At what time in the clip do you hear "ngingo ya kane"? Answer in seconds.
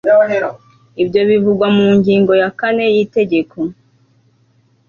1.97-2.85